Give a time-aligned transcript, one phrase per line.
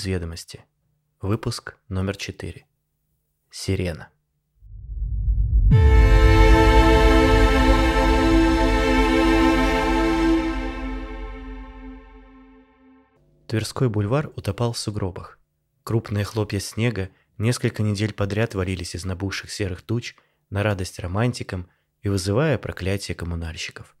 [0.00, 0.64] Из ведомости.
[1.20, 2.64] Выпуск номер 4.
[3.50, 4.08] Сирена.
[13.46, 15.38] Тверской бульвар утопал в сугробах.
[15.82, 20.16] Крупные хлопья снега несколько недель подряд валились из набухших серых туч
[20.48, 21.68] на радость романтикам
[22.00, 23.94] и вызывая проклятие коммунальщиков.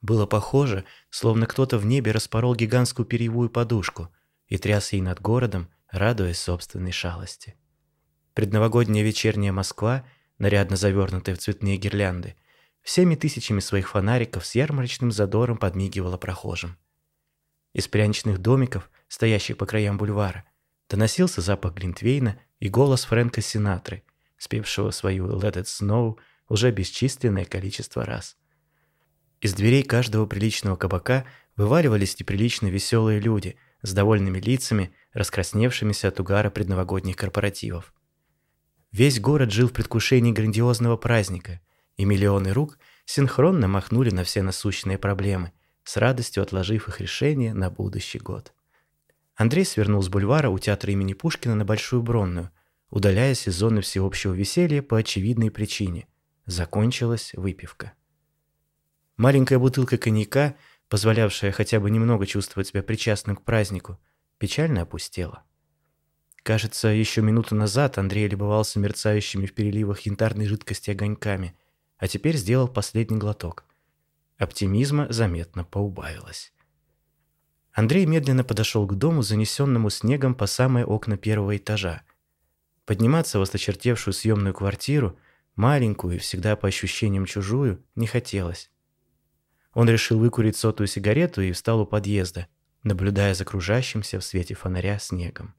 [0.00, 4.08] Было похоже, словно кто-то в небе распорол гигантскую перьевую подушку
[4.52, 7.54] и тряс ей над городом, радуясь собственной шалости.
[8.34, 10.04] Предновогодняя вечерняя Москва,
[10.36, 12.36] нарядно завернутая в цветные гирлянды,
[12.82, 16.76] всеми тысячами своих фонариков с ярмарочным задором подмигивала прохожим.
[17.72, 20.44] Из пряничных домиков, стоящих по краям бульвара,
[20.86, 24.02] доносился запах Глинтвейна и голос Фрэнка Синатры,
[24.36, 26.18] спевшего свою «Let it snow»
[26.50, 28.36] уже бесчисленное количество раз.
[29.40, 31.24] Из дверей каждого приличного кабака
[31.56, 37.92] вываливались неприлично веселые люди с довольными лицами, раскрасневшимися от угара предновогодних корпоративов.
[38.92, 41.60] Весь город жил в предвкушении грандиозного праздника,
[41.96, 45.52] и миллионы рук синхронно махнули на все насущные проблемы–
[45.84, 48.52] с радостью отложив их решение на будущий год.
[49.34, 52.50] Андрей свернул с бульвара у театра имени Пушкина на Большую Бронную,
[52.90, 56.06] удаляясь из зоны всеобщего веселья по очевидной причине.
[56.46, 57.92] Закончилась выпивка.
[59.16, 60.56] Маленькая бутылка коньяка,
[60.92, 63.98] позволявшая хотя бы немного чувствовать себя причастным к празднику,
[64.36, 65.42] печально опустела.
[66.42, 71.56] Кажется, еще минуту назад Андрей любовался мерцающими в переливах янтарной жидкости огоньками,
[71.96, 73.64] а теперь сделал последний глоток.
[74.36, 76.52] Оптимизма заметно поубавилось.
[77.72, 82.02] Андрей медленно подошел к дому, занесенному снегом по самые окна первого этажа.
[82.84, 85.18] Подниматься в осточертевшую съемную квартиру,
[85.56, 88.71] маленькую и всегда по ощущениям чужую, не хотелось.
[89.74, 92.46] Он решил выкурить сотую сигарету и встал у подъезда,
[92.82, 95.54] наблюдая за окружающимся в свете фонаря снегом.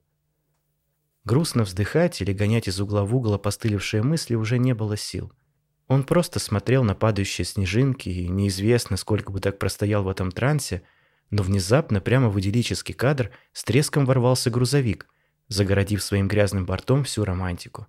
[1.24, 5.32] Грустно вздыхать или гонять из угла в угол опостылевшие мысли уже не было сил–
[5.86, 10.82] он просто смотрел на падающие снежинки, и неизвестно, сколько бы так простоял в этом трансе,
[11.30, 15.06] но внезапно прямо в идиллический кадр с треском ворвался грузовик,
[15.48, 17.86] загородив своим грязным бортом всю романтику.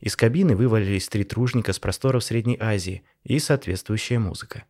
[0.00, 4.64] Из кабины вывалились три тружника с просторов Средней Азии и соответствующая музыка.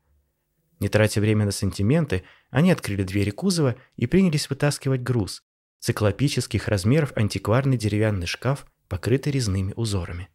[0.81, 5.45] Не тратя время на сантименты, они открыли двери кузова и принялись вытаскивать груз.
[5.79, 10.29] Циклопических размеров антикварный деревянный шкаф, покрытый резными узорами.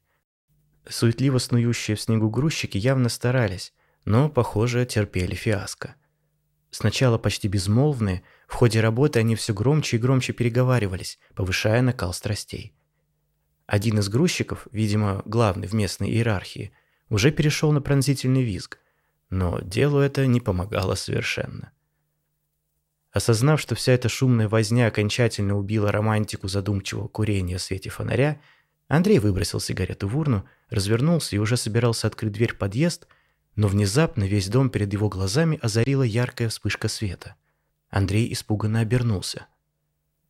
[0.88, 3.74] Суетливо снующие в снегу грузчики явно старались,
[4.06, 5.96] но, похоже, терпели фиаско.
[6.70, 12.76] Сначала почти безмолвные, в ходе работы они все громче и громче переговаривались, повышая накал страстей.
[13.66, 16.72] Один из грузчиков, видимо, главный в местной иерархии,
[17.10, 18.80] уже перешел на пронзительный визг,
[19.36, 21.72] но делу это не помогало совершенно.
[23.12, 28.42] Осознав, что вся эта шумная возня окончательно убила романтику задумчивого курения в свете фонаря,
[28.88, 33.08] Андрей выбросил сигарету в урну, развернулся и уже собирался открыть дверь в подъезд,
[33.56, 37.36] но внезапно весь дом перед его глазами озарила яркая вспышка света.
[37.90, 39.48] Андрей испуганно обернулся.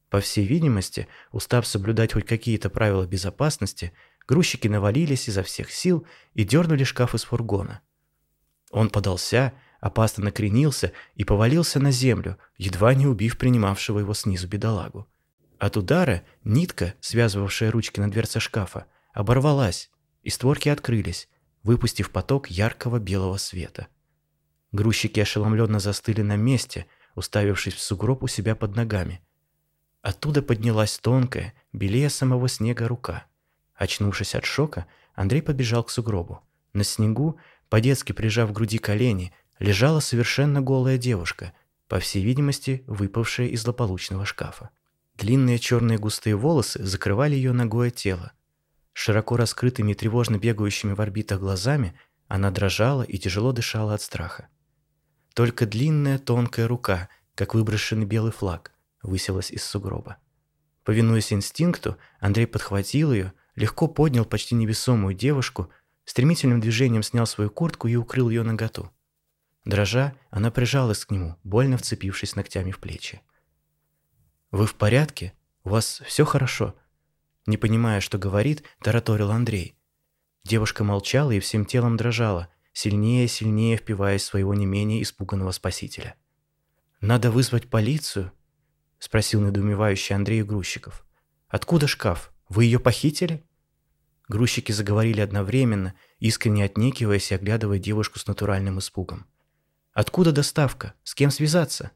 [0.09, 3.93] По всей видимости, устав соблюдать хоть какие-то правила безопасности,
[4.27, 7.81] грузчики навалились изо всех сил и дернули шкаф из фургона.
[8.75, 15.07] Он подался, опасно накренился и повалился на землю, едва не убив принимавшего его снизу бедолагу.
[15.59, 19.89] От удара нитка, связывавшая ручки на дверце шкафа, оборвалась,
[20.23, 21.29] и створки открылись,
[21.63, 23.87] выпустив поток яркого белого света.
[24.73, 26.85] Грузчики ошеломленно застыли на месте,
[27.16, 29.21] уставившись в сугроб у себя под ногами.
[30.01, 33.25] Оттуда поднялась тонкая, белее самого снега рука.
[33.73, 36.41] Очнувшись от шока, Андрей побежал к сугробу.
[36.73, 37.39] На снегу,
[37.70, 41.53] по-детски прижав к груди колени, лежала совершенно голая девушка,
[41.88, 44.70] по всей видимости, выпавшая из злополучного шкафа.
[45.17, 48.34] Длинные черные густые волосы закрывали ее ногое тело.
[48.94, 51.97] Широко раскрытыми и тревожно бегающими в орбитах глазами
[52.28, 54.47] она дрожала и тяжело дышала от страха.
[55.34, 58.72] Только длинная тонкая рука, как выброшенный белый флаг,
[59.03, 60.17] высилась из сугроба.
[60.84, 65.70] Повинуясь инстинкту, Андрей подхватил ее, легко поднял почти невесомую девушку,
[66.05, 68.91] стремительным движением снял свою куртку и укрыл ее наготу.
[69.66, 73.22] Дрожа, она прижалась к нему, больно вцепившись ногтями в плечи.
[74.52, 75.34] «Вы в порядке?
[75.63, 76.75] У вас все хорошо?»
[77.47, 79.78] Не понимая, что говорит, тараторил Андрей.
[80.43, 85.52] Девушка молчала и всем телом дрожала, сильнее и сильнее впиваясь в своего не менее испуганного
[85.52, 86.16] спасителя.
[87.02, 88.31] «Надо вызвать полицию?»–
[88.99, 91.05] спросил недоумевающий Андрей Грузчиков.
[91.47, 92.34] «Откуда шкаф?
[92.49, 93.44] Вы ее похитили?»
[94.27, 99.27] Грузчики заговорили одновременно, искренне отнекиваясь и оглядывая девушку с натуральным испугом.
[99.93, 100.93] «Откуда доставка?
[101.03, 101.91] С кем связаться?»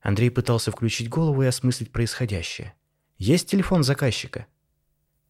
[0.00, 2.74] Андрей пытался включить голову и осмыслить происходящее.
[3.18, 4.46] Есть телефон заказчика?»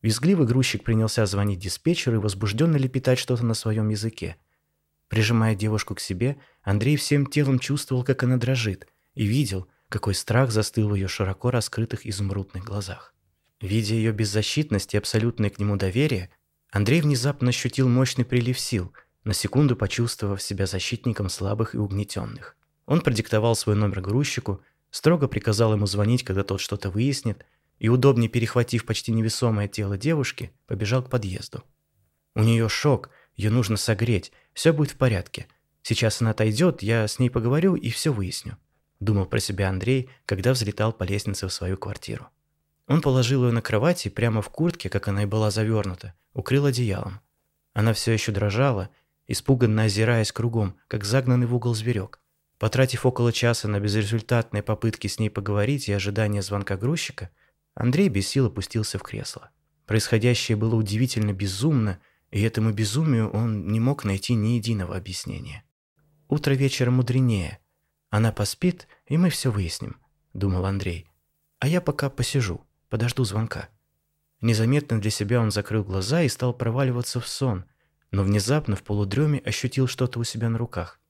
[0.02, 4.36] Визгливый грузчик принялся звонить диспетчеру и возбужденно лепетать что-то на своем языке.
[5.08, 10.50] Прижимая девушку к себе, Андрей всем телом чувствовал, как она дрожит, и видел, какой страх
[10.50, 13.14] застыл в ее широко раскрытых изумрудных глазах.
[13.60, 16.30] Видя ее беззащитность и абсолютное к нему доверие,
[16.70, 18.92] Андрей внезапно ощутил мощный прилив сил,
[19.24, 22.56] на секунду почувствовав себя защитником слабых и угнетенных.
[22.86, 27.44] Он продиктовал свой номер грузчику, строго приказал ему звонить, когда тот что-то выяснит,
[27.78, 31.64] и, удобнее перехватив почти невесомое тело девушки, побежал к подъезду.
[32.34, 35.46] У нее шок, ее нужно согреть, все будет в порядке.
[35.82, 38.56] Сейчас она отойдет, я с ней поговорю и все выясню.
[39.00, 42.28] Думал про себя Андрей, когда взлетал по лестнице в свою квартиру.
[42.88, 46.64] Он положил ее на кровать и прямо в куртке, как она и была завернута, укрыл
[46.64, 47.20] одеялом.
[47.74, 48.88] Она все еще дрожала,
[49.26, 52.20] испуганно озираясь кругом, как загнанный в угол зверек.
[52.58, 57.30] Потратив около часа на безрезультатные попытки с ней поговорить и ожидание звонка грузчика,
[57.74, 59.50] Андрей без сил опустился в кресло.
[59.86, 62.00] Происходящее было удивительно безумно,
[62.30, 65.62] и этому безумию он не мог найти ни единого объяснения.
[66.26, 67.58] «Утро вечера мудренее.
[68.10, 69.96] Она поспит, и мы все выясним»,–
[70.32, 71.06] думал Андрей.
[71.60, 73.68] «А я пока посижу, подожду звонка».
[74.40, 77.64] Незаметно для себя он закрыл глаза и стал проваливаться в сон,
[78.10, 81.00] но внезапно в полудреме ощутил что-то у себя на руках.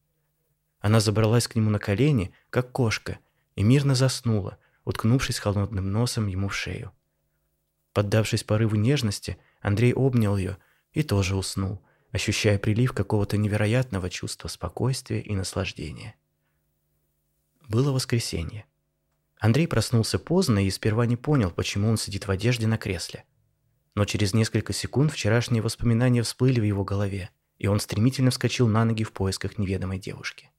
[0.81, 3.19] Она забралась к нему на колени, как кошка,
[3.55, 4.59] и мирно заснула–
[4.89, 6.93] уткнувшись холодным носом ему в шею.
[7.93, 10.57] Поддавшись порыву нежности, Андрей обнял ее
[10.95, 16.15] и тоже уснул, ощущая прилив какого-то невероятного чувства спокойствия и наслаждения.
[17.69, 18.65] Было воскресенье.
[19.41, 23.25] Андрей проснулся поздно и сперва не понял, почему он сидит в одежде на кресле.
[23.95, 28.85] Но через несколько секунд вчерашние воспоминания всплыли в его голове, и он стремительно вскочил на
[28.85, 30.51] ноги в поисках неведомой девушки.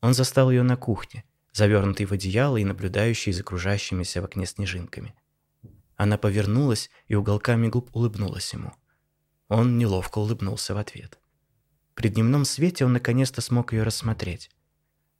[0.00, 5.14] Он застал ее на кухне, завернутый в одеяло и наблюдающий за окружающимися в окне снежинками.
[5.96, 8.72] Она повернулась и уголками губ улыбнулась ему.
[9.48, 11.18] Он неловко улыбнулся в ответ.
[11.94, 14.50] При дневном свете он наконец-то смог ее рассмотреть.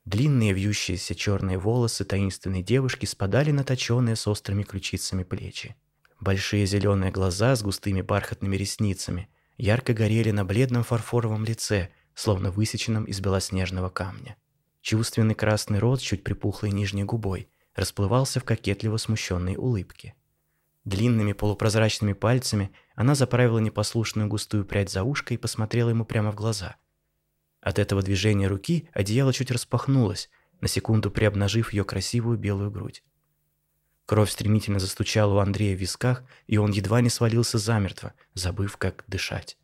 [0.04, 5.76] Длинные вьющиеся черные волосы таинственной девушки спадали на точеные с острыми ключицами плечи.
[6.20, 9.28] Большие зеленые глаза с густыми бархатными ресницами
[9.58, 14.36] ярко горели на бледном фарфоровом лице, словно высеченном из белоснежного камня.
[14.80, 20.14] Чувственный красный рот чуть припухлой нижней губой расплывался в кокетливо смущенной улыбке.
[20.84, 26.34] Длинными полупрозрачными пальцами она заправила непослушную густую прядь за ушко и посмотрела ему прямо в
[26.34, 26.76] глаза.
[27.62, 30.28] От этого движения руки одеяло чуть распахнулось,
[30.60, 33.02] на секунду приобнажив ее красивую белую грудь.
[34.04, 39.04] Кровь стремительно застучала у Андрея в висках, и он едва не свалился замертво, забыв, как
[39.06, 39.56] дышать.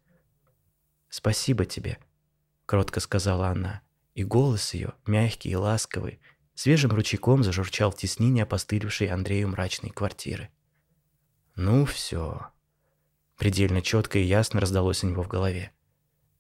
[1.11, 1.99] «Спасибо тебе»,—
[2.65, 3.83] кротко сказала она
[4.19, 6.19] и голос ее, мягкий и ласковый,
[6.57, 10.50] свежим ручейком зажурчал в теснине опостылевшей Андрею мрачной квартиры.
[11.55, 12.49] «Ну все»,
[13.37, 15.71] предельно четко и ясно раздалось у него в голове.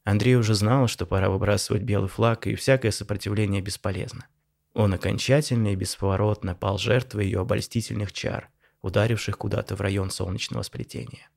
[0.08, 4.26] Андрей уже знал, что пора выбрасывать белый флаг, и всякое сопротивление бесполезно.
[4.72, 8.48] Он окончательно и бесповоротно пал жертвой ее обольстительных чар,
[8.80, 11.28] ударивших куда-то в район солнечного сплетения.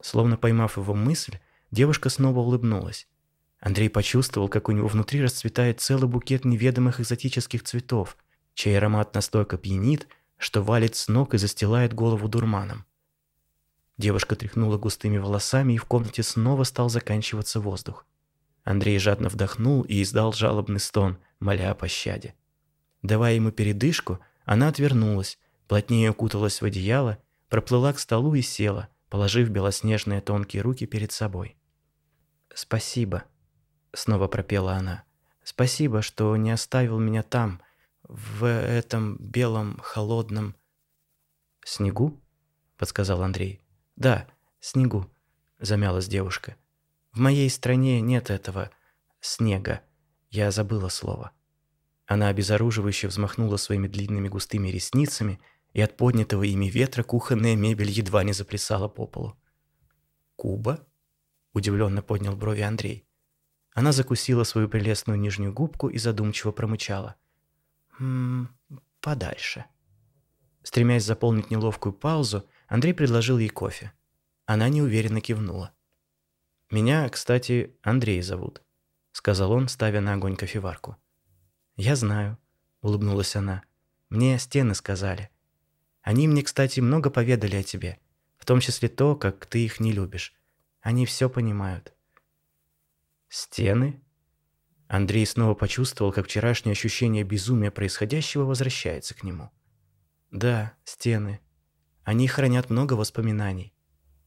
[0.00, 1.38] Словно поймав его мысль,
[1.70, 3.08] девушка снова улыбнулась,
[3.60, 8.16] Андрей почувствовал, как у него внутри расцветает целый букет неведомых экзотических цветов,
[8.54, 10.08] чей аромат настолько пьянит,
[10.38, 12.86] что валит с ног и застилает голову дурманом.
[14.02, 18.04] Девушка тряхнула густыми волосами, и в комнате снова стал заканчиваться воздух.
[18.64, 22.34] Андрей жадно вдохнул и издал жалобный стон, моля о пощаде.
[23.02, 27.18] Давая ему передышку, она отвернулась, плотнее укуталась в одеяло,
[27.48, 31.56] проплыла к столу и села, положив белоснежные тонкие руки перед собой.
[32.52, 33.22] «Спасибо»,
[33.92, 35.04] снова пропела она.
[35.44, 37.62] Спасибо, что не оставил меня там,
[38.02, 40.56] в этом белом холодном
[41.64, 42.20] снегу,
[42.76, 43.62] подсказал Андрей.
[43.96, 44.26] Да,
[44.60, 45.10] снегу,
[45.58, 46.56] замялась девушка.
[47.12, 48.70] В моей стране нет этого
[49.20, 49.82] снега.
[50.30, 51.32] Я забыла слово.
[52.06, 55.40] Она обезоруживающе взмахнула своими длинными густыми ресницами,
[55.72, 59.36] и от поднятого ими ветра кухонная мебель едва не заплясала по полу.
[60.36, 60.86] «Куба?»–
[61.52, 63.06] удивленно поднял брови Андрей.
[63.74, 67.16] Она закусила свою прелестную нижнюю губку и задумчиво промычала.
[67.98, 68.48] «Ммм,
[69.00, 69.64] подальше».
[70.62, 73.92] Стремясь заполнить неловкую паузу, Андрей предложил ей кофе.
[74.46, 75.74] Она неуверенно кивнула.
[76.70, 78.62] «Меня, кстати, Андрей зовут»,—
[79.12, 80.96] сказал он, ставя на огонь кофеварку.
[81.76, 82.38] «Я знаю»,—
[82.80, 83.62] улыбнулась она.
[84.08, 85.28] «Мне стены сказали.
[86.00, 87.98] Они мне, кстати, много поведали о тебе,
[88.38, 90.32] в том числе то, как ты их не любишь.
[90.80, 91.92] Они все понимают».
[93.28, 94.02] Стены?
[94.88, 99.50] Андрей снова почувствовал, как вчерашнее ощущение безумия происходящего возвращается к нему.
[100.30, 101.41] Да, стены.
[102.04, 103.72] Они хранят много воспоминаний.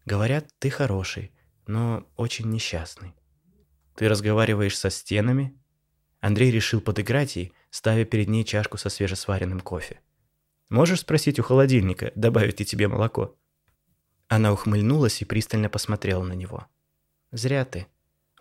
[0.05, 1.31] Говорят, ты хороший,
[1.67, 3.15] но очень несчастный.
[3.95, 5.57] Ты разговариваешь со стенами?
[6.19, 9.99] Андрей решил подыграть ей, ставя перед ней чашку со свежесваренным кофе.
[10.69, 13.37] Можешь спросить у холодильника, добавить ли тебе молоко?
[14.27, 16.65] Она ухмыльнулась и пристально посмотрела на него.
[17.31, 17.87] Зря ты.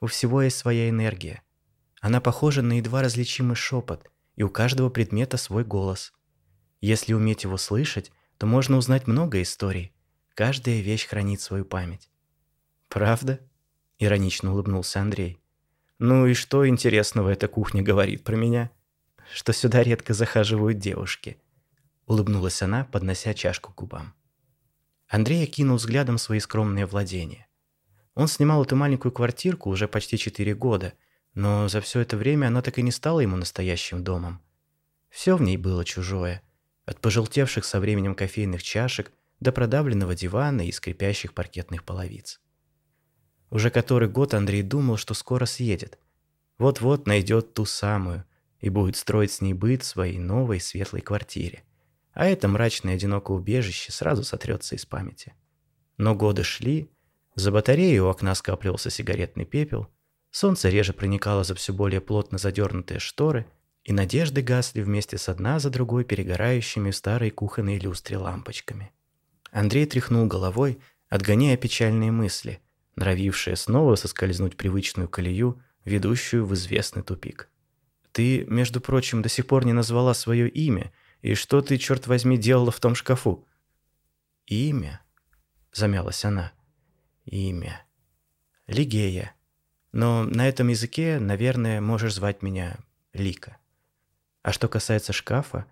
[0.01, 1.43] У всего есть своя энергия.
[2.01, 6.13] Она похожа на едва различимый шепот, и у каждого предмета свой голос.
[6.81, 9.93] Если уметь его слышать, то можно узнать много историй.
[10.35, 12.11] Каждая вещь хранит свою память.
[12.89, 13.41] «Правда?»–
[13.99, 15.41] иронично улыбнулся Андрей.
[15.99, 18.71] «Ну и что интересного эта кухня говорит про меня?
[19.33, 21.39] Что сюда редко захаживают девушки?»
[22.07, 24.15] Улыбнулась она, поднося чашку к губам.
[25.09, 27.47] Андрей окинул взглядом свои скромные владения.
[28.15, 30.93] Он снимал эту маленькую квартирку уже почти четыре года,
[31.35, 34.41] но за все это время она так и не стала ему настоящим домом.
[35.09, 36.43] Все в ней было чужое,
[36.85, 42.41] от пожелтевших со временем кофейных чашек до продавленного дивана и скрипящих паркетных половиц.
[43.51, 45.99] Уже который год Андрей думал, что скоро съедет.
[46.59, 48.25] Вот-вот найдет ту самую
[48.61, 51.65] и будет строить с ней быт в своей новой светлой квартире.
[52.13, 55.35] А это мрачное одинокое убежище сразу сотрется из памяти.
[55.97, 56.91] Но годы шли,
[57.35, 59.89] за батареей у окна скапливался сигаретный пепел,
[60.31, 63.47] солнце реже проникало за все более плотно задернутые шторы,
[63.85, 68.93] и надежды гасли вместе с одна за другой перегорающими в старой кухонной люстре лампочками.
[69.51, 72.61] Андрей тряхнул головой, отгоняя печальные мысли,
[72.97, 77.49] норовившие снова соскользнуть привычную колею, ведущую в известный тупик.
[78.13, 82.39] «Ты, между прочим, до сих пор не назвала свое имя, и что ты, черт возьми,
[82.39, 83.47] делала в том шкафу?»
[84.47, 85.01] «Имя?»–
[85.73, 86.53] замялась она–
[87.25, 87.85] имя.
[88.67, 89.35] Лигея.
[89.93, 92.79] Но на этом языке, наверное, можешь звать меня
[93.13, 93.59] Лика.
[94.45, 95.65] А что касается шкафа,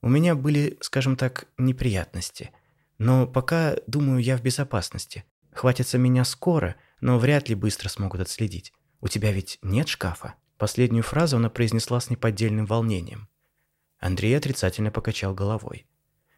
[0.00, 2.50] у меня были, скажем так, неприятности.
[2.96, 5.24] Но пока, думаю, я в безопасности.
[5.52, 8.72] Хватятся меня скоро, но вряд ли быстро смогут отследить.
[9.02, 10.34] У тебя ведь нет шкафа?
[10.56, 13.28] Последнюю фразу она произнесла с неподдельным волнением.
[13.98, 15.86] Андрей отрицательно покачал головой.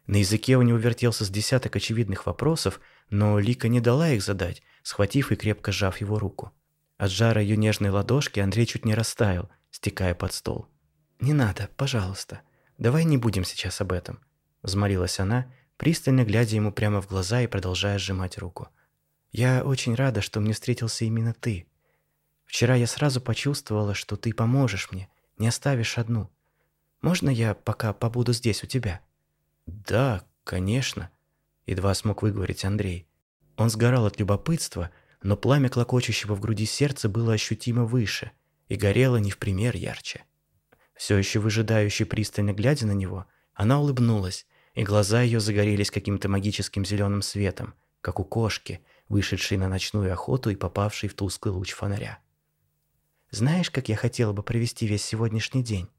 [0.05, 4.61] На языке у него вертелся с десяток очевидных вопросов, но Лика не дала их задать,
[4.81, 6.51] схватив и крепко сжав его руку.
[6.97, 10.67] От жара ее нежной ладошки Андрей чуть не растаял, стекая под стол.
[11.23, 12.41] «Не надо, пожалуйста.
[12.77, 14.19] Давай не будем сейчас об этом»,–
[14.61, 18.67] взмолилась она, пристально глядя ему прямо в глаза и продолжая сжимать руку.
[19.31, 21.65] «Я очень рада, что мне встретился именно ты.
[22.43, 26.29] Вчера я сразу почувствовала, что ты поможешь мне, не оставишь одну.
[27.01, 28.99] Можно я пока побуду здесь у тебя?»
[29.65, 31.09] «Да, конечно»,—
[31.65, 33.07] едва смог выговорить Андрей.
[33.55, 34.89] Он сгорал от любопытства,
[35.21, 38.31] но пламя клокочущего в груди сердца было ощутимо выше
[38.67, 40.25] и горело не в пример ярче.
[41.03, 46.85] Все еще выжидающий пристально глядя на него, она улыбнулась, и глаза ее загорелись каким-то магическим
[46.85, 48.79] зеленым светом, как у кошки,
[49.09, 52.19] вышедшей на ночную охоту и попавшей в тусклый луч фонаря.
[53.31, 55.89] «Знаешь, как я хотела бы провести весь сегодняшний день?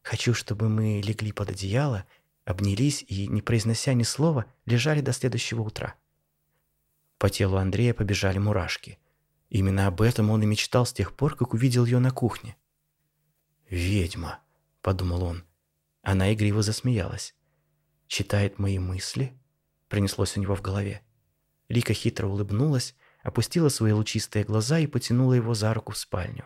[0.00, 2.06] Хочу, чтобы мы легли под одеяло
[2.46, 5.94] обнялись и, не произнося ни слова, лежали до следующего утра.
[7.18, 8.98] По телу Андрея побежали мурашки.
[9.50, 12.56] Именно об этом он и мечтал с тех пор, как увидел ее на кухне.
[13.72, 14.40] «Ведьма»,—
[14.82, 15.44] подумал он.
[16.02, 17.34] Она игриво засмеялась.
[18.06, 19.32] «Читает мои мысли?»—
[19.88, 21.00] пронеслось у него в голове.
[21.70, 26.44] Лика хитро улыбнулась, опустила свои лучистые глаза и потянула его за руку в спальню.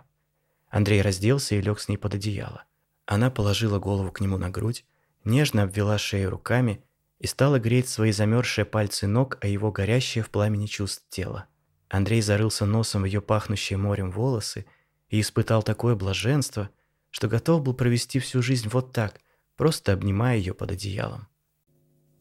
[0.69, 2.63] Андрей разделся и лег с ней под одеяло.
[3.07, 4.85] Она положила голову к нему на грудь,
[5.25, 6.85] нежно обвела шею руками
[7.19, 11.47] и стала греть свои замерзшие пальцы ног, а его горящее в пламени чувств тело.
[11.89, 14.65] Андрей зарылся носом в ее пахнущие морем волосы
[15.09, 16.71] и испытал такое блаженство,
[17.17, 19.23] что готов был провести всю жизнь вот так,
[19.57, 21.29] просто обнимая ее под одеялом.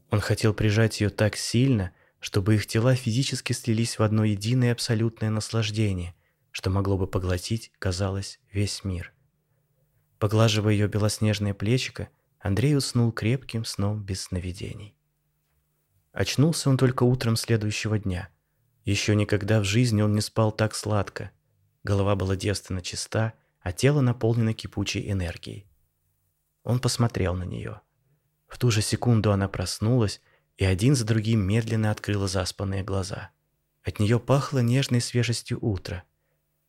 [0.10, 5.30] Он хотел прижать ее так сильно, чтобы их тела физически слились в одно единое абсолютное
[5.30, 6.16] наслаждение,
[6.52, 9.14] что могло бы поглотить, казалось, весь мир.
[10.18, 12.08] Поглаживая ее белоснежное плечико,
[12.40, 14.96] Андрей уснул крепким сном без сновидений.
[16.14, 18.30] Очнулся он только утром следующего дня.
[18.86, 21.32] Еще никогда в жизни он не спал так сладко.
[21.84, 23.34] Голова была девственно чиста,
[23.66, 25.66] а тело наполнено кипучей энергией.
[26.64, 27.82] Он посмотрел на нее.
[28.48, 30.22] В ту же секунду она проснулась
[30.56, 33.32] и один за другим медленно открыла заспанные глаза.
[33.82, 36.04] От нее пахло нежной свежестью утра,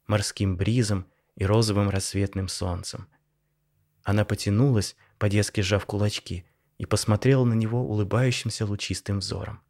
[0.07, 3.09] морским бризом и розовым рассветным солнцем.
[4.03, 6.47] Она потянулась, по-детски сжав кулачки,
[6.79, 9.61] и посмотрела на него улыбающимся лучистым взором.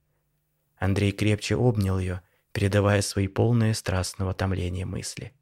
[0.76, 5.35] Андрей крепче обнял ее, передавая свои полные страстного томления мысли.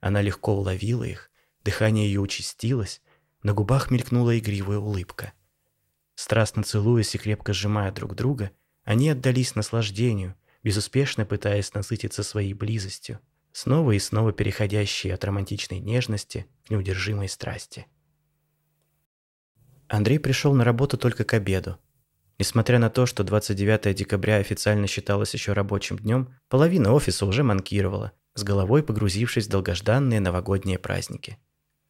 [0.00, 1.30] Она легко уловила их,
[1.64, 3.02] дыхание ее участилось,
[3.42, 5.32] на губах мелькнула игривая улыбка.
[6.14, 8.50] Страстно целуясь и крепко сжимая друг друга,
[8.84, 13.20] они отдались наслаждению, безуспешно пытаясь насытиться своей близостью,
[13.52, 17.86] снова и снова переходящие от романтичной нежности к неудержимой страсти.
[19.88, 21.78] Андрей пришел на работу только к обеду.
[22.38, 28.12] Несмотря на то, что 29 декабря официально считалось еще рабочим днем, половина офиса уже манкировала,
[28.34, 31.38] с головой погрузившись в долгожданные новогодние праздники.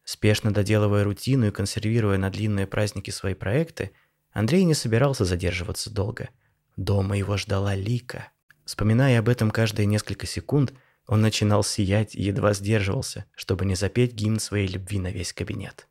[0.03, 3.91] Спешно доделывая рутину и консервируя на длинные праздники свои проекты,
[4.31, 6.29] Андрей не собирался задерживаться долго.
[6.77, 8.29] Дома его ждала Лика.
[8.65, 10.73] Вспоминая об этом каждые несколько секунд,
[11.05, 15.87] он начинал сиять и едва сдерживался, чтобы не запеть гимн своей любви на весь кабинет.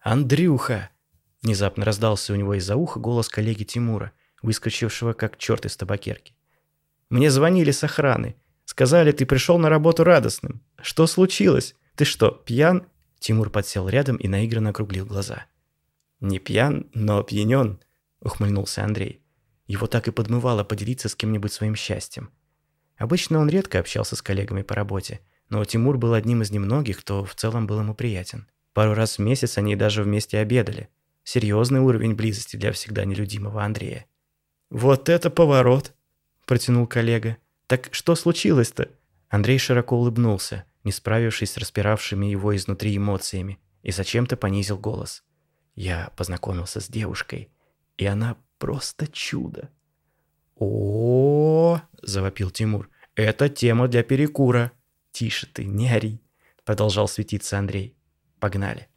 [0.00, 0.90] «Андрюха!»
[1.42, 6.34] Внезапно раздался у него из-за уха голос коллеги Тимура, выскочившего как черт из табакерки.
[7.08, 8.36] «Мне звонили с охраны.
[8.64, 10.62] Сказали, ты пришел на работу радостным.
[10.80, 11.74] Что случилось?
[11.96, 12.86] Ты что, пьян?»
[13.18, 15.46] Тимур подсел рядом и наигранно округлил глаза.
[16.20, 17.80] «Не пьян, но опьянен»,—
[18.20, 19.22] ухмыльнулся Андрей.
[19.66, 22.30] Его так и подмывало поделиться с кем-нибудь своим счастьем.
[22.96, 27.24] Обычно он редко общался с коллегами по работе, но Тимур был одним из немногих, кто
[27.24, 28.46] в целом был ему приятен.
[28.72, 30.88] Пару раз в месяц они даже вместе обедали.
[31.24, 34.06] Серьезный уровень близости для всегда нелюдимого Андрея.
[34.70, 35.94] «Вот это поворот!»–
[36.46, 37.36] протянул коллега.
[37.66, 38.88] «Так что случилось-то?»
[39.28, 45.22] Андрей широко улыбнулся, не справившись с распиравшими его изнутри эмоциями, и зачем-то понизил голос.
[45.74, 47.50] «Я познакомился с девушкой,
[47.96, 49.70] и она просто чудо!»
[50.56, 52.90] «О-о-о!»– завопил Тимур.
[53.14, 54.72] «Это тема для перекура!»
[55.12, 56.20] «Тише ты, не ори!»–
[56.64, 57.96] продолжал светиться Андрей.
[58.38, 58.88] Погнали.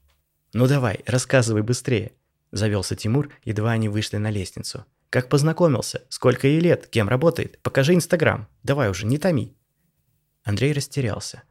[0.53, 2.11] Ну давай, рассказывай быстрее.
[2.51, 4.85] Завелся Тимур, едва они вышли на лестницу.
[5.09, 6.03] Как познакомился?
[6.09, 6.87] Сколько ей лет?
[6.87, 7.59] Кем работает?
[7.61, 8.47] Покажи Инстаграм.
[8.61, 9.55] Давай уже, не томи.
[10.43, 11.43] Андрей растерялся.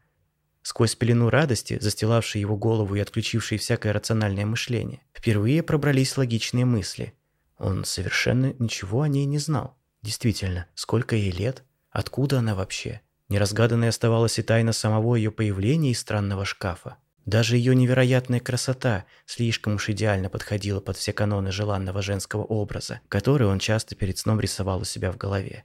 [0.63, 7.15] Сквозь пелену радости, застилавшей его голову и отключившей всякое рациональное мышление, впервые пробрались логичные мысли.
[7.59, 9.77] Он совершенно ничего о ней не знал.
[10.03, 11.65] Действительно, сколько ей лет?
[11.91, 13.01] Откуда она вообще?
[13.29, 16.99] Неразгаданной оставалась и тайна самого ее появления из странного шкафа.
[17.25, 23.47] Даже ее невероятная красота слишком уж идеально подходила под все каноны желанного женского образа, который
[23.47, 25.65] он часто перед сном рисовал у себя в голове.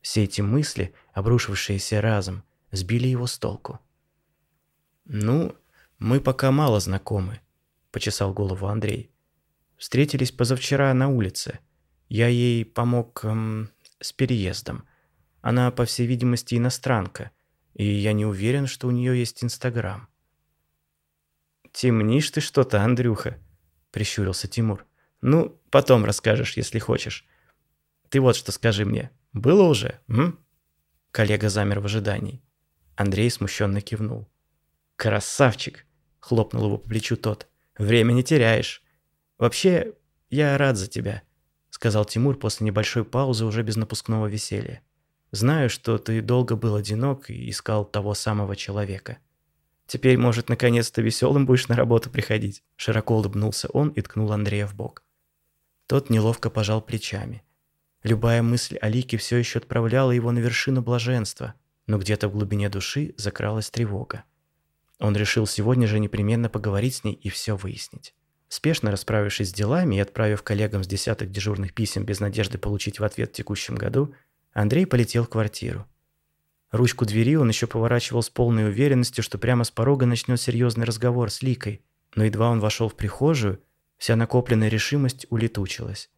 [0.00, 3.78] Все эти мысли, обрушившиеся разом, сбили его с толку.
[5.04, 5.54] «Ну,
[5.98, 7.40] мы пока мало знакомы»,–
[7.92, 9.12] почесал голову Андрей.
[9.76, 11.60] «Встретились позавчера на улице.
[12.08, 14.84] Я ей помог эм, с переездом.
[15.42, 17.30] Она, по всей видимости, иностранка,
[17.74, 20.08] и я не уверен, что у нее есть Инстаграм».
[21.76, 23.36] «Темнишь ты что-то, Андрюха»,—
[23.90, 24.86] прищурился Тимур.
[25.20, 27.26] «Ну, потом расскажешь, если хочешь.
[28.08, 29.10] Ты вот что скажи мне.
[29.34, 30.38] Было уже, м?»
[31.10, 32.42] Коллега замер в ожидании.
[32.94, 34.26] Андрей смущенно кивнул.
[34.96, 35.84] «Красавчик!»—
[36.18, 37.46] хлопнул его по плечу тот.
[37.76, 38.82] «Время не теряешь.
[39.36, 39.92] Вообще,
[40.30, 41.24] я рад за тебя»,—
[41.68, 44.80] сказал Тимур после небольшой паузы уже без напускного веселья.
[45.30, 49.18] «Знаю, что ты долго был одинок и искал того самого человека.
[49.86, 54.74] Теперь, может, наконец-то веселым будешь на работу приходить?» Широко улыбнулся он и ткнул Андрея в
[54.74, 55.04] бок.
[55.86, 57.44] Тот неловко пожал плечами.
[58.02, 61.54] Любая мысль о Лике все еще отправляла его на вершину блаженства,
[61.86, 64.24] но где-то в глубине души закралась тревога.
[64.98, 68.14] Он решил сегодня же непременно поговорить с ней и все выяснить.
[68.48, 73.04] Спешно расправившись с делами и отправив коллегам с десяток дежурных писем без надежды получить в
[73.04, 74.14] ответ в текущем году,
[74.52, 75.86] Андрей полетел в квартиру.
[76.72, 81.30] Ручку двери он еще поворачивал с полной уверенностью, что прямо с порога начнет серьезный разговор
[81.30, 81.82] с Ликой.
[82.14, 83.60] Но едва он вошел в прихожую,
[83.96, 86.10] вся накопленная решимость улетучилась.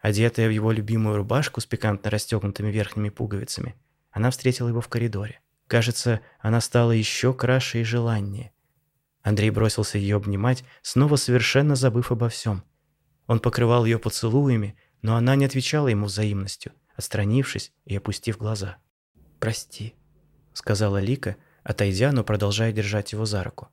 [0.00, 3.74] Одетая в его любимую рубашку с пикантно расстегнутыми верхними пуговицами,
[4.10, 5.40] она встретила его в коридоре.
[5.66, 8.52] Кажется, она стала еще краше и желаннее.
[9.22, 12.62] Андрей бросился ее обнимать, снова совершенно забыв обо всем.
[13.26, 18.78] Он покрывал ее поцелуями, но она не отвечала ему взаимностью, отстранившись и опустив глаза.
[19.38, 19.94] «Прости»,—
[20.52, 23.68] сказала Лика, отойдя, но продолжая держать его за руку.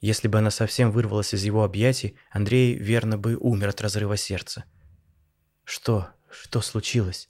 [0.00, 4.64] Если бы она совсем вырвалась из его объятий, Андрей верно бы умер от разрыва сердца.
[5.64, 6.08] «Что?
[6.30, 7.28] Что случилось?»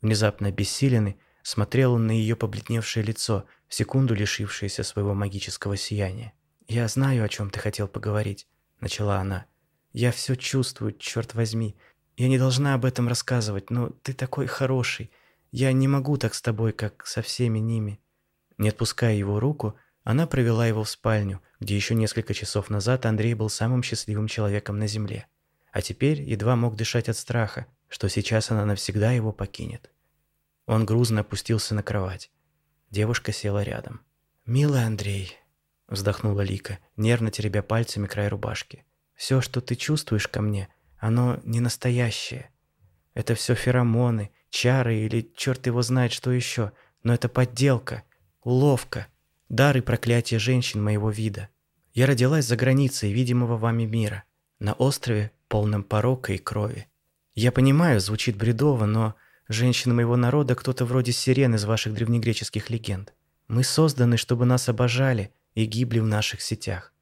[0.00, 6.32] Внезапно обессиленный, смотрел он на ее побледневшее лицо, в секунду лишившееся своего магического сияния.
[6.66, 8.48] «Я знаю, о чем ты хотел поговорить»,—
[8.80, 9.46] начала она.
[9.92, 11.76] «Я все чувствую, черт возьми.
[12.16, 15.10] Я не должна об этом рассказывать, но ты такой хороший.
[15.52, 18.00] Я не могу так с тобой, как со всеми ними».
[18.58, 23.34] Не отпуская его руку, она провела его в спальню, где еще несколько часов назад Андрей
[23.34, 25.26] был самым счастливым человеком на земле.
[25.70, 29.90] А теперь едва мог дышать от страха, что сейчас она навсегда его покинет.
[30.66, 32.30] Он грузно опустился на кровать.
[32.90, 34.00] Девушка села рядом.
[34.44, 35.36] «Милый Андрей»,—
[35.88, 38.84] вздохнула Лика, нервно теребя пальцами край рубашки.
[39.14, 42.50] «Все, что ты чувствуешь ко мне, Оно не настоящее.
[43.12, 48.04] Это все феромоны, чары или черт его знает что еще, но это подделка,
[48.42, 49.08] уловка,
[49.48, 51.48] дар и проклятие женщин моего вида.
[51.94, 54.24] Я родилась за границей видимого вами мира,
[54.60, 56.86] на острове, полном порока и крови.
[57.34, 59.14] Я понимаю, звучит бредово, но
[59.48, 63.12] женщины моего народа кто-то вроде сирен из ваших древнегреческих легенд.
[63.48, 66.92] Мы созданы, чтобы нас обожали и гибли в наших сетях.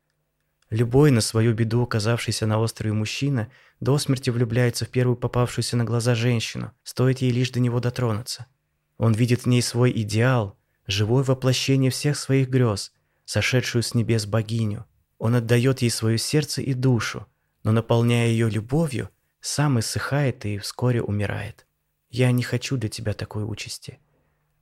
[0.70, 3.50] Любой на свою беду оказавшийся на острове мужчина
[3.80, 8.46] до смерти влюбляется в первую попавшуюся на глаза женщину, стоит ей лишь до него дотронуться.
[8.98, 12.92] Он видит в ней свой идеал, живое воплощение всех своих грез,
[13.24, 14.84] сошедшую с небес богиню.
[15.18, 17.26] Он отдает ей свое сердце и душу,
[17.62, 21.66] но наполняя ее любовью, сам иссыхает и вскоре умирает.
[22.10, 23.98] Я не хочу для тебя такой участи.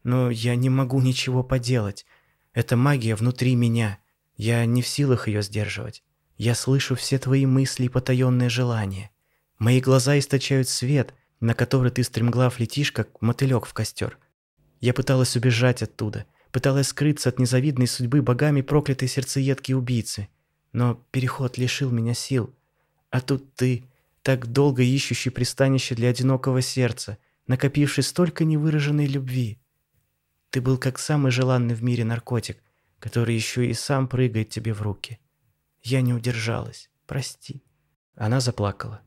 [0.05, 2.07] Но я не могу ничего поделать.
[2.53, 3.99] Это магия внутри меня.
[4.37, 6.05] Я не в силах ее сдерживать.
[6.39, 9.11] Я слышу все твои мысли и потаенные желания.
[9.59, 14.19] Мои глаза источают свет, на который ты стремглав летишь, как мотылек в костер.
[14.81, 20.29] Я пыталась убежать оттуда– пыталась скрыться от незавидной судьбы богами проклятой сердцеедки убийцы.
[20.73, 22.55] Но переход лишил меня сил.
[23.11, 23.85] А тут ты,
[24.23, 29.59] так долго ищущий пристанище для одинокого сердца, накопивший столько невыраженной любви.
[30.51, 32.59] Ты был как самый желанный в мире наркотик,
[32.99, 35.19] который еще и сам прыгает тебе в руки.
[35.91, 36.91] Я не удержалась.
[37.07, 37.65] Прости.
[38.15, 39.01] Она заплакала.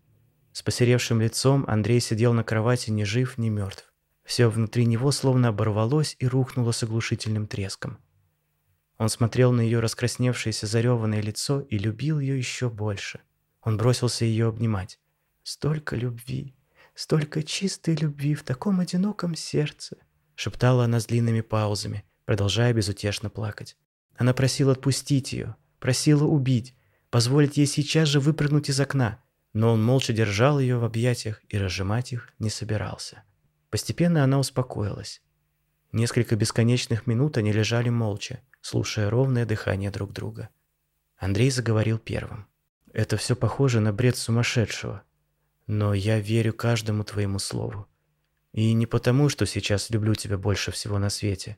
[0.51, 3.93] С посеревшим лицом Андрей сидел на кровати ни жив, ни мертв.
[4.23, 7.99] Все внутри него словно оборвалось и рухнуло с оглушительным треском.
[8.97, 13.19] Он смотрел на ее раскрасневшееся зареванное лицо и любил ее еще больше.
[13.61, 14.99] Он бросился ее обнимать.
[15.43, 16.55] «Столько любви,
[16.95, 19.97] столько чистой любви в таком одиноком сердце!»
[20.33, 23.77] шептала она с длинными паузами, продолжая безутешно плакать.
[24.17, 26.75] Она просила отпустить ее, просила убить,
[27.09, 31.57] позволить ей сейчас же выпрыгнуть из окна, но он молча держал ее в объятиях и
[31.57, 33.23] разжимать их не собирался.
[33.69, 35.21] Постепенно она успокоилась.
[35.91, 40.49] Несколько бесконечных минут они лежали молча, слушая ровное дыхание друг друга.
[41.17, 42.47] Андрей заговорил первым.
[42.93, 45.03] «Это все похоже на бред сумасшедшего.
[45.67, 47.87] Но я верю каждому твоему слову.
[48.51, 51.57] И не потому, что сейчас люблю тебя больше всего на свете.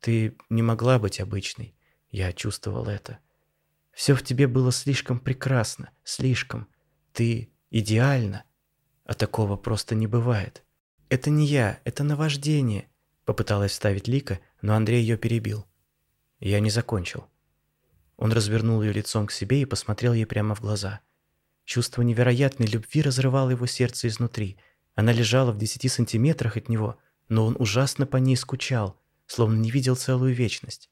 [0.00, 1.74] Ты не могла быть обычной.
[2.10, 3.18] Я чувствовал это.
[3.98, 6.68] Все в тебе было слишком прекрасно, слишком.
[7.12, 8.44] Ты идеальна,
[9.04, 10.62] а такого просто не бывает.
[11.08, 12.88] «Это не я, это наваждение»,—
[13.24, 15.66] попыталась вставить Лика, но Андрей ее перебил.
[16.38, 17.26] Я не закончил.
[18.16, 21.00] Он развернул ее лицом к себе и посмотрел ей прямо в глаза.
[21.64, 24.58] Чувство невероятной любви разрывало его сердце изнутри.
[24.94, 29.72] Она лежала в десяти сантиметрах от него, но он ужасно по ней скучал, словно не
[29.72, 30.88] видел целую вечность.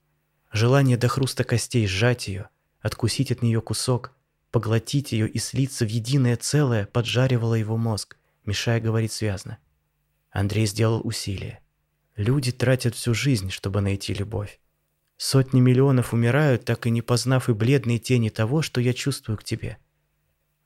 [0.51, 2.51] Желание до хруста костей сжать ее,
[2.87, 4.13] откусить от нее кусок,
[4.53, 9.59] поглотить ее и слиться в единое целое поджаривало его мозг, мешая говорить связно.
[10.31, 11.61] Андрей сделал усилие.
[12.15, 14.61] Люди тратят всю жизнь, чтобы найти любовь.
[15.17, 19.45] Сотни миллионов умирают, так и не познав и бледные тени того, что я чувствую к
[19.45, 19.79] тебе.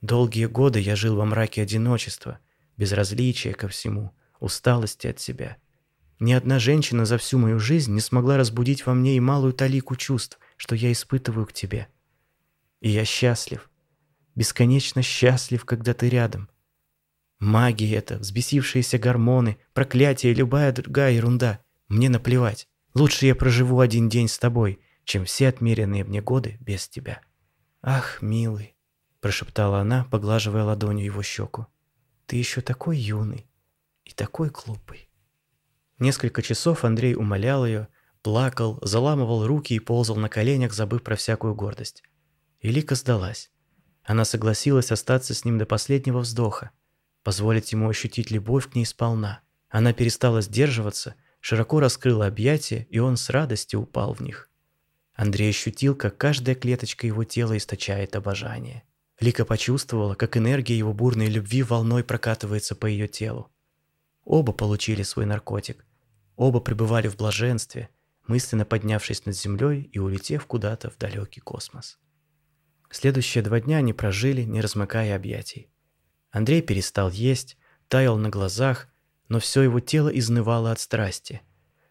[0.02, 2.38] Долгие годы я жил во мраке одиночества,
[2.76, 5.56] безразличия ко всему, усталости от себя.
[6.18, 9.96] Ни одна женщина за всю мою жизнь не смогла разбудить во мне и малую талику
[9.96, 11.88] чувств, что я испытываю к тебе.
[12.80, 13.70] И я счастлив,
[14.34, 16.48] бесконечно счастлив, когда ты рядом–
[17.40, 21.60] Магия это, взбесившиеся гормоны, проклятие любая другая ерунда.
[21.88, 22.68] Мне наплевать.
[22.94, 27.22] Лучше я проживу один день с тобой, чем все отмеренные мне годы без тебя.
[27.80, 28.76] Ах, милый,
[29.20, 31.66] прошептала она, поглаживая ладонью его щеку.
[32.26, 33.46] Ты еще такой юный
[34.04, 35.08] и такой глупый.
[35.98, 37.88] Несколько часов Андрей умолял ее,
[38.20, 42.02] плакал, заламывал руки и ползал на коленях, забыв про всякую гордость.
[42.60, 43.50] Илика сдалась.
[44.04, 46.70] Она согласилась остаться с ним до последнего вздоха,
[47.22, 49.40] позволить ему ощутить любовь к ней сполна.
[49.68, 54.50] Она перестала сдерживаться, широко раскрыла объятия, и он с радостью упал в них.
[55.14, 58.84] Андрей ощутил, как каждая клеточка его тела источает обожание.
[59.20, 63.50] Лика почувствовала, как энергия его бурной любви волной прокатывается по ее телу.
[64.24, 65.84] Оба получили свой наркотик.
[66.36, 67.90] Оба пребывали в блаженстве,
[68.26, 71.98] мысленно поднявшись над землей и улетев куда-то в далекий космос.
[72.90, 75.68] Следующие два дня они прожили, не размыкая объятий.
[76.30, 77.56] Андрей перестал есть,
[77.88, 78.88] таял на глазах,
[79.28, 81.40] но все его тело изнывало от страсти.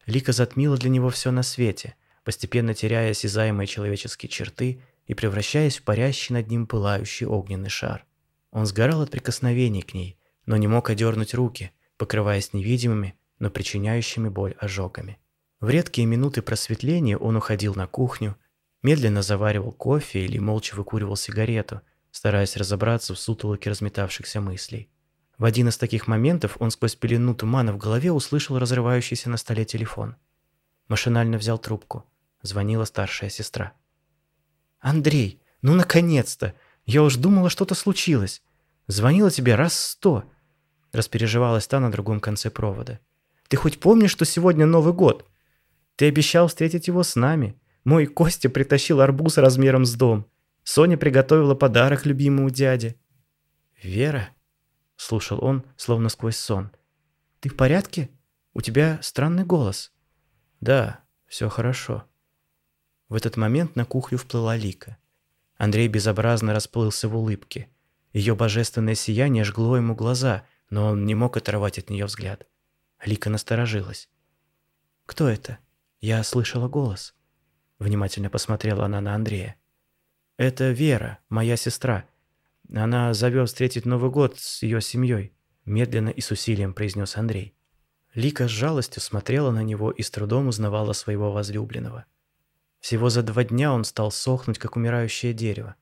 [0.05, 5.83] Лика затмила для него все на свете, постепенно теряя осязаемые человеческие черты и превращаясь в
[5.83, 8.05] парящий над ним пылающий огненный шар.
[8.51, 14.29] Он сгорал от прикосновений к ней, но не мог одернуть руки, покрываясь невидимыми, но причиняющими
[14.29, 15.17] боль ожогами.
[15.59, 18.35] В редкие минуты просветления он уходил на кухню,
[18.81, 24.89] медленно заваривал кофе или молча выкуривал сигарету, стараясь разобраться в сутолоке разметавшихся мыслей.
[25.37, 29.63] В один из таких моментов он сквозь пелену тумана в голове услышал разрывающийся на столе
[29.63, 30.15] телефон.
[30.89, 32.05] Машинально взял трубку.
[32.41, 33.73] Звонила старшая сестра.
[34.79, 36.55] «Андрей, ну наконец-то!
[36.85, 38.41] Я уж думала, что-то случилось.
[38.87, 40.23] Звонила тебе раз сто!»
[40.91, 42.99] Распереживалась та на другом конце провода.
[43.47, 45.25] «Ты хоть помнишь, что сегодня Новый год?
[45.95, 47.59] Ты обещал встретить его с нами.
[47.83, 50.25] Мой Костя притащил арбуз размером с дом.
[50.63, 52.95] Соня приготовила подарок любимому дяде».
[53.81, 54.29] «Вера?»—
[54.95, 56.71] слушал он, словно сквозь сон.
[57.39, 58.09] «Ты в порядке?
[58.53, 59.91] У тебя странный голос».
[60.59, 62.03] «Да, все хорошо».
[63.07, 64.97] В этот момент на кухню вплыла Лика.
[65.57, 67.69] Андрей безобразно расплылся в улыбке.
[68.13, 72.45] Ее божественное сияние жгло ему глаза, но он не мог оторвать от нее взгляд.
[73.03, 74.09] Лика насторожилась.
[75.05, 75.59] «Кто это?
[76.01, 77.15] Я слышала голос».
[77.79, 79.55] Внимательно посмотрела она на Андрея.
[80.37, 82.05] «Это Вера, моя сестра.
[82.73, 85.33] Она зовет встретить Новый год с ее семьей»,
[85.65, 87.55] медленно и с усилием произнес Андрей.
[88.13, 92.05] Лика с жалостью смотрела на него и с трудом узнавала своего возлюбленного.
[92.79, 95.75] Всего за два дня он стал сохнуть, как умирающее дерево.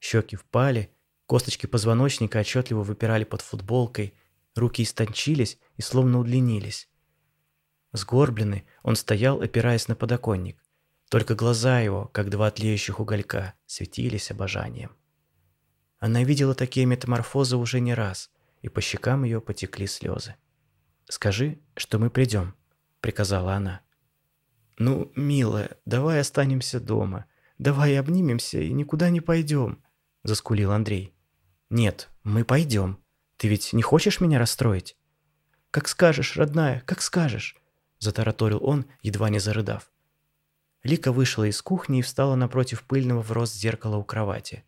[0.00, 0.90] Щеки впали,
[1.26, 4.14] косточки позвоночника отчетливо выпирали под футболкой,
[4.54, 6.88] руки истончились и словно удлинились.
[7.92, 10.63] Сгорбленный, он стоял, опираясь на подоконник.
[11.08, 14.90] Только глаза его, как два тлеющих уголька, светились обожанием.
[15.98, 18.30] Она видела такие метаморфозы уже не раз,
[18.62, 20.36] и по щекам ее потекли слезы.
[21.08, 22.54] «Скажи, что мы придем»,—
[23.00, 23.82] приказала она.
[24.78, 27.26] «Ну, милая, давай останемся дома.
[27.58, 29.82] Давай обнимемся и никуда не пойдем»,—
[30.24, 31.14] заскулил Андрей.
[31.70, 32.98] «Нет, мы пойдем.
[33.36, 34.96] Ты ведь не хочешь меня расстроить?»
[35.70, 37.56] «Как скажешь, родная, как скажешь»,—
[37.98, 39.90] затараторил он, едва не зарыдав.
[40.84, 44.64] Лика вышла из кухни и встала напротив пыльного в рост зеркала у кровати.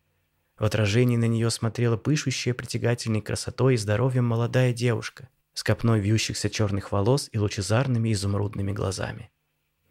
[0.57, 6.49] В отражении на нее смотрела пышущая притягательной красотой и здоровьем молодая девушка с копной вьющихся
[6.49, 9.31] черных волос и лучезарными изумрудными глазами.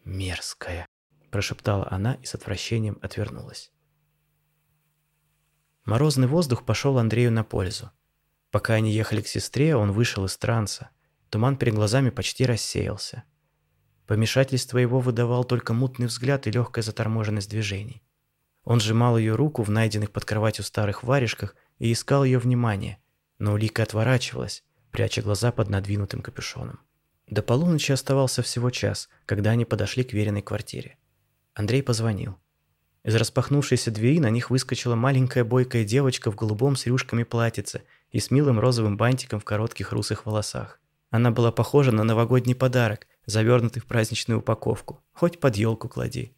[0.03, 0.85] «Мерзкая»,–
[1.31, 3.71] прошептала она и с отвращением отвернулась.
[5.85, 7.91] Морозный воздух пошел Андрею на пользу.
[8.51, 10.89] Пока они ехали к сестре, он вышел из транса.
[11.29, 13.23] Туман перед глазами почти рассеялся.
[14.07, 18.01] Помешательство его выдавал только мутный взгляд и легкая заторможенность движений.
[18.63, 22.99] Он сжимал ее руку в найденных под кроватью старых варежках и искал ее внимание,
[23.37, 26.79] но Улика отворачивалась, пряча глаза под надвинутым капюшоном.
[27.27, 30.97] До полуночи оставался всего час, когда они подошли к веренной квартире.
[31.53, 32.37] Андрей позвонил.
[33.03, 38.19] Из распахнувшейся двери на них выскочила маленькая бойкая девочка в голубом с рюшками платьице и
[38.19, 40.79] с милым розовым бантиком в коротких русых волосах.
[41.09, 45.03] Она была похожа на новогодний подарок, завернутый в праздничную упаковку.
[45.13, 46.35] Хоть под елку клади.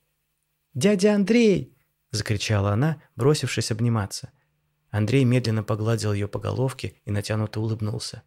[0.74, 1.78] «Дядя Андрей!»–
[2.12, 4.32] закричала она, бросившись обниматься.
[4.90, 8.24] Андрей медленно погладил ее по головке и натянуто улыбнулся.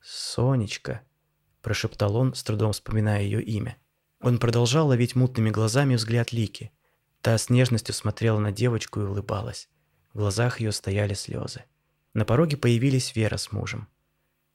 [0.00, 1.02] «Сонечка!»–
[1.62, 3.76] прошептал он, с трудом вспоминая ее имя.
[4.20, 6.72] Он продолжал ловить мутными глазами взгляд Лики.
[7.20, 9.68] Та с нежностью смотрела на девочку и улыбалась.
[10.12, 11.64] В глазах ее стояли слезы.
[12.12, 13.88] На пороге появились Вера с мужем.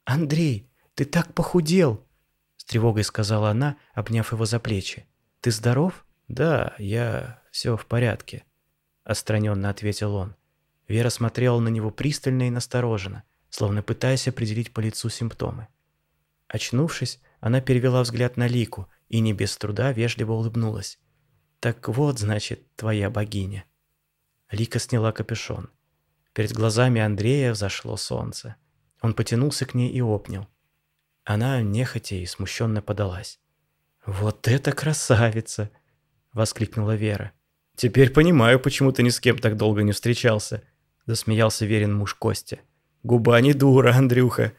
[0.04, 2.06] «Андрей, ты так похудел!»
[2.70, 5.04] Тревогой сказала она, обняв его за плечи.
[5.40, 7.42] «Ты здоров?» «Да, я...
[7.50, 8.44] все в порядке»,—
[9.02, 10.36] отстраненно ответил он.
[10.86, 15.66] Вера смотрела на него пристально и настороженно, словно пытаясь определить по лицу симптомы.
[16.46, 21.00] Очнувшись, она перевела взгляд на Лику и не без труда вежливо улыбнулась.
[21.58, 23.64] «Так вот, значит, твоя богиня».
[24.48, 25.70] Лика сняла капюшон.
[26.34, 28.54] Перед глазами Андрея взошло солнце.
[29.00, 30.46] Он потянулся к ней и обнял.
[31.24, 33.38] Она нехотя и смущенно подалась.
[34.06, 35.70] «Вот это красавица!»—
[36.32, 37.32] воскликнула Вера.
[37.76, 40.62] «Теперь понимаю, почему ты ни с кем так долго не встречался»,—
[41.06, 42.60] засмеялся Верин муж Костя.
[43.02, 44.52] «Губа не дура, Андрюха!»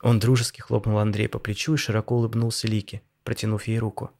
[0.00, 4.10] Он дружески хлопнул Андрея по плечу и широко улыбнулся Лике, протянув ей руку.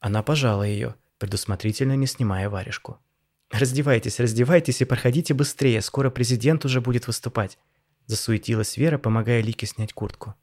[0.00, 2.98] Она пожала ее, предусмотрительно не снимая варежку.
[3.50, 7.58] «Раздевайтесь, раздевайтесь и проходите быстрее, скоро президент уже будет выступать»,
[8.06, 10.34] засуетилась Вера, помогая Лике снять куртку.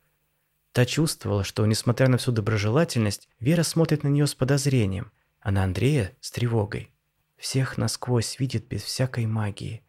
[0.75, 5.09] Та чувствовала, что, несмотря на всю доброжелательность, Вера смотрит на нее с подозрением,
[5.39, 6.91] а на Андрея с тревогой.
[7.38, 9.83] «Всех насквозь видит без всякой магии»,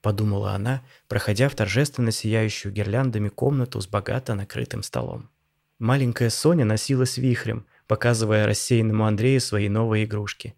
[0.00, 5.30] подумала она, проходя в торжественно сияющую гирляндами комнату с богато накрытым столом.
[5.78, 10.56] Маленькая Соня носилась вихрем, показывая рассеянному Андрею свои новые игрушки.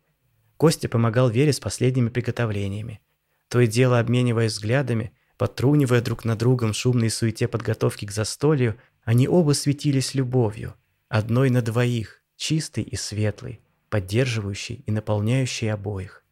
[0.57, 3.03] Костя помогал Вере с последними приготовлениями.
[3.49, 9.29] То и дело обмениваясь взглядами, потрунивая друг на другом шумной суете подготовки к застолью, они
[9.29, 10.75] оба светились любовью,
[11.09, 16.25] одной на двоих, чистой и светлой, поддерживающей и наполняющей обоих.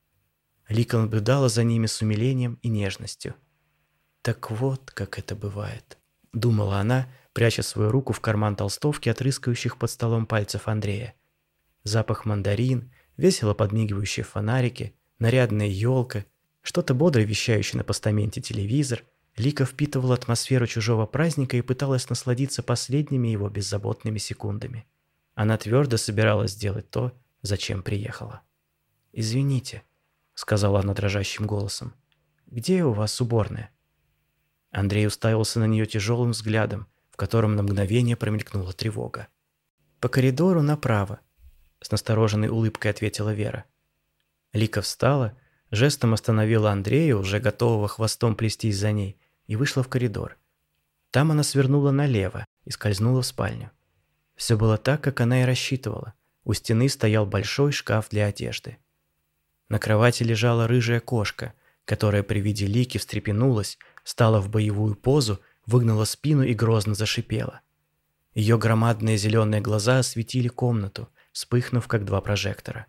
[0.68, 3.34] Лика наблюдала за ними с умилением и нежностью.
[4.22, 5.98] «Так вот, как это бывает»,—
[6.32, 11.14] думала она, пряча свою руку в карман толстовки от рыскающих под столом пальцев Андрея.
[11.84, 16.24] Запах мандарин, весело подмигивающие фонарики, нарядная елка,
[16.62, 19.04] что-то бодрое вещающее на постаменте телевизор.
[19.36, 24.86] Лика впитывала атмосферу чужого праздника и пыталась насладиться последними его беззаботными секундами.
[25.34, 28.42] Она твердо собиралась сделать то, зачем приехала.
[29.12, 29.82] «Извините»,—
[30.34, 31.94] сказала она дрожащим голосом.
[32.46, 33.70] «Где у вас уборная?»
[34.70, 39.28] Андрей уставился на нее тяжелым взглядом, в котором на мгновение промелькнула тревога.
[40.00, 41.20] «По коридору направо»,—
[41.80, 43.64] с настороженной улыбкой ответила Вера.
[44.52, 45.38] Лика встала,
[45.70, 49.18] жестом остановила Андрея, уже готового хвостом плестись за ней,
[49.52, 50.38] и вышла в коридор.
[51.10, 53.70] Там она свернула налево и скользнула в спальню.
[54.34, 56.14] Все было так, как она и рассчитывала.
[56.44, 58.78] У стены стоял большой шкаф для одежды.
[59.68, 61.52] На кровати лежала рыжая кошка,
[61.84, 67.60] которая при виде Лики встрепенулась, стала в боевую позу, выгнула спину и грозно зашипела.
[68.32, 72.86] Ее громадные зеленые глаза осветили комнату, вспыхнув, как два прожектора.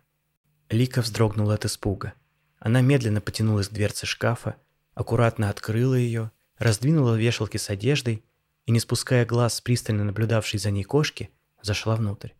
[0.70, 2.14] Лика вздрогнула от испуга.
[2.58, 4.56] Она медленно потянулась к дверце шкафа,
[4.94, 8.24] аккуратно открыла ее, раздвинула вешалки с одеждой
[8.66, 11.30] и, не спуская глаз с пристально наблюдавшей за ней кошки,
[11.62, 12.30] зашла внутрь.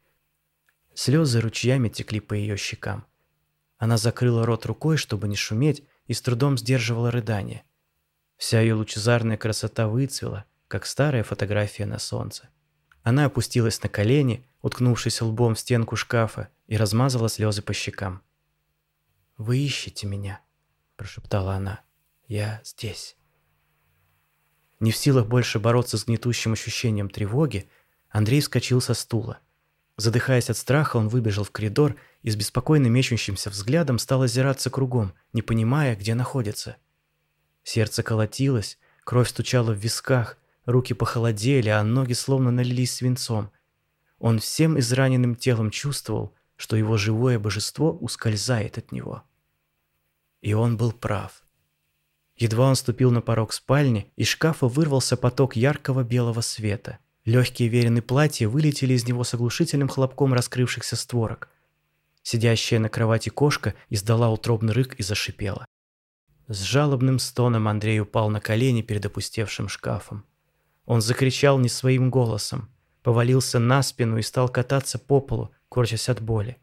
[0.95, 3.05] Слезы ручьями текли по ее щекам.
[3.79, 7.65] Она закрыла рот рукой, чтобы не шуметь, и с трудом сдерживала рыдание.
[8.37, 12.49] Вся ее лучезарная красота выцвела, как старая фотография на солнце.
[13.03, 18.23] Она опустилась на колени, уткнувшись лбом в стенку шкафа, и размазала слезы по щекам.
[19.37, 20.41] «Вы ищете меня»,–
[20.97, 21.81] прошептала она.
[22.27, 23.17] «Я здесь».
[24.85, 27.71] Не в силах больше бороться с гнетущим ощущением тревоги,
[28.11, 29.39] Андрей вскочил со стула.
[29.97, 35.15] Задыхаясь от страха, он выбежал в коридор и с беспокойно мечущимся взглядом стал озираться кругом,
[35.33, 36.77] не понимая, где находится.
[37.63, 43.51] Сердце колотилось, кровь стучала в висках, руки похолодели, а ноги словно налились свинцом.
[44.19, 49.23] Он всем израненным телом чувствовал, что его живое божество ускользает от него.
[50.43, 51.44] И он был прав.
[52.37, 56.99] Едва он ступил на порог спальни, из шкафа вырвался поток яркого белого света.
[57.25, 61.49] Легкие верены платья вылетели из него с оглушительным хлопком раскрывшихся створок.
[62.23, 65.65] Сидящая на кровати кошка издала утробный рык и зашипела.
[66.49, 70.25] С жалобным стоном Андрей упал на колени перед опустевшим шкафом.
[70.85, 72.69] Он закричал не своим голосом,
[73.03, 76.59] повалился на спину и стал кататься по полу, корчась от боли.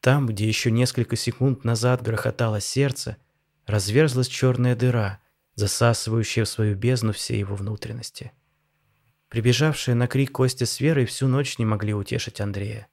[0.00, 3.16] Там, где еще несколько секунд назад грохотало сердце,
[3.66, 5.20] разверзлась черная дыра,
[5.54, 8.32] засасывающая в свою бездну все его внутренности.
[9.28, 12.88] Прибежавшие на крик Костя с Верой всю ночь не могли утешить Андрея.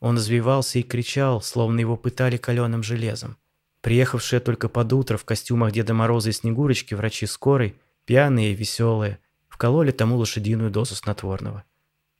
[0.00, 3.36] Он извивался и кричал, словно его пытали каленым железом.
[3.80, 9.18] Приехавшие только под утро в костюмах Деда Мороза и Снегурочки врачи скорой, пьяные и веселые,
[9.48, 11.64] вкололи тому лошадиную дозу снотворного.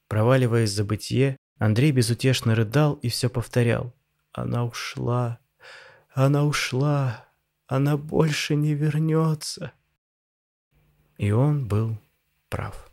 [0.08, 3.94] Проваливаясь за бытие, Андрей безутешно рыдал и все повторял.
[4.32, 5.38] «Она ушла,
[6.12, 7.24] она ушла,
[7.76, 9.72] она больше не вернется».
[11.16, 11.96] И он был
[12.48, 12.83] прав.